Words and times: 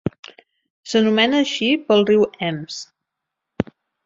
S'anomena 0.93 1.41
així 1.43 1.69
pel 1.91 2.03
riu 2.09 2.25
Ems. 2.49 2.81